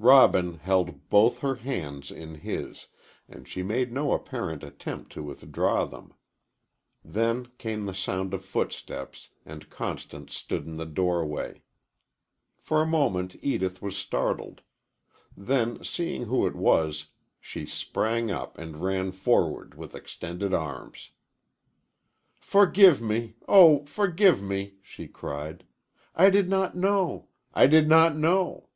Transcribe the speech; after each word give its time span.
Robin 0.00 0.58
held 0.58 1.08
both 1.10 1.38
her 1.40 1.56
hands 1.56 2.12
in 2.12 2.36
his, 2.36 2.86
and 3.28 3.48
she 3.48 3.64
made 3.64 3.90
no 3.92 4.12
apparent 4.12 4.62
attempt 4.62 5.10
to 5.10 5.24
withdraw 5.24 5.84
them. 5.84 6.14
Then 7.04 7.46
came 7.58 7.84
the 7.84 7.94
sound 7.94 8.32
of 8.32 8.44
footsteps 8.44 9.30
and 9.44 9.68
Constance 9.68 10.36
stood 10.36 10.64
in 10.66 10.76
the 10.76 10.86
doorway. 10.86 11.62
For 12.60 12.80
a 12.80 12.86
moment 12.86 13.34
Edith 13.42 13.82
was 13.82 13.96
startled. 13.96 14.60
Then, 15.36 15.82
seeing 15.82 16.26
who 16.26 16.46
it 16.46 16.54
was, 16.54 17.08
she 17.40 17.66
sprang 17.66 18.30
up 18.30 18.56
and 18.56 18.80
ran 18.80 19.10
forward 19.10 19.74
with 19.74 19.96
extended 19.96 20.54
arms. 20.54 21.10
"Forgive 22.38 23.02
me! 23.02 23.34
Oh, 23.48 23.84
forgive 23.86 24.40
me!" 24.44 24.76
she 24.80 25.08
cried; 25.08 25.64
"I 26.14 26.30
did 26.30 26.48
not 26.48 26.76
know! 26.76 27.30
I 27.52 27.66
did 27.66 27.88
not 27.88 28.14
know!" 28.16 28.66